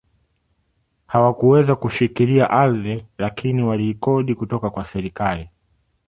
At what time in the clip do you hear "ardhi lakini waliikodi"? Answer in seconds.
2.49-4.35